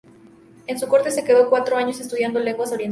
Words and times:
En 0.65 0.79
su 0.79 0.87
corte 0.87 1.11
se 1.11 1.23
quedó 1.23 1.47
cuatro 1.47 1.77
años 1.77 1.99
estudiando 1.99 2.39
lenguas 2.39 2.69
orientales. 2.71 2.79